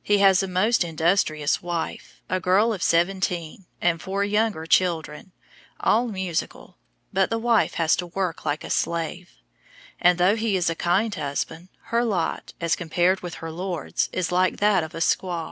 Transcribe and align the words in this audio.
He 0.00 0.18
has 0.18 0.44
a 0.44 0.46
most 0.46 0.84
industrious 0.84 1.60
wife, 1.60 2.20
a 2.28 2.38
girl 2.38 2.72
of 2.72 2.84
seventeen, 2.84 3.66
and 3.80 4.00
four 4.00 4.22
younger 4.22 4.64
children, 4.64 5.32
all 5.80 6.06
musical, 6.06 6.76
but 7.12 7.30
the 7.30 7.38
wife 7.40 7.74
has 7.74 7.96
to 7.96 8.06
work 8.06 8.44
like 8.44 8.62
a 8.62 8.70
slave; 8.70 9.32
and 10.00 10.18
though 10.18 10.36
he 10.36 10.56
is 10.56 10.70
a 10.70 10.76
kind 10.76 11.12
husband, 11.12 11.66
her 11.90 12.04
lot, 12.04 12.52
as 12.60 12.76
compared 12.76 13.22
with 13.22 13.42
her 13.42 13.50
lord's, 13.50 14.08
is 14.12 14.30
like 14.30 14.58
that 14.58 14.84
of 14.84 14.94
a 14.94 14.98
squaw. 14.98 15.44